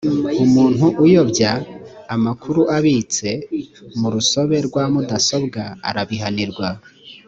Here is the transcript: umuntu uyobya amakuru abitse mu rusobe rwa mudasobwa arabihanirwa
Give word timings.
umuntu 0.45 0.85
uyobya 1.03 1.51
amakuru 2.15 2.61
abitse 2.77 3.29
mu 3.99 4.07
rusobe 4.13 4.57
rwa 4.67 4.83
mudasobwa 4.93 5.61
arabihanirwa 5.89 6.67